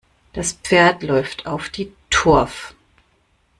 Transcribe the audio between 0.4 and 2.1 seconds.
Pferd läuft auf die